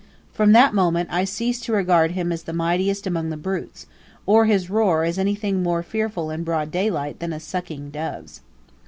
[0.33, 3.85] From that moment I ceased to regard him as the "mightiest among the brutes;"
[4.25, 8.41] or his roar as anything more fearful in broad daylight than a sucking dove's.